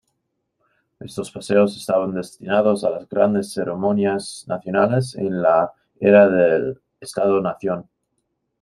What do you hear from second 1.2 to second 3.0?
paseos estaban destinados a